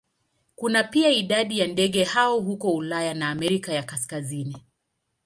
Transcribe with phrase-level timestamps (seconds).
[0.55, 4.65] Kuna pia idadi ya ndege hao huko Ulaya na Amerika ya Kaskazini.